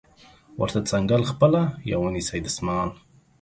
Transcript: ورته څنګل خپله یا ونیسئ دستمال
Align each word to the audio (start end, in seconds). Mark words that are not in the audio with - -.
ورته 0.61 0.79
څنګل 0.91 1.21
خپله 1.31 1.61
یا 1.89 1.95
ونیسئ 1.99 2.39
دستمال 2.45 2.89